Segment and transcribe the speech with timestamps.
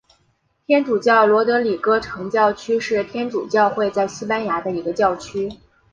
[0.65, 5.47] 天主教罗德里戈城教区是天主教会在西班牙的一个教区。